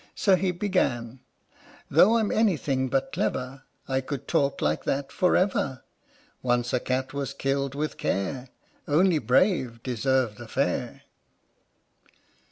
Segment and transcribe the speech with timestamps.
[0.15, 1.19] So he began:
[1.91, 5.83] Though I'm anything but clever, I could talk like that for ever.
[6.41, 8.49] Once a cat was killed with care:
[8.87, 11.03] Only brave deserve the fair.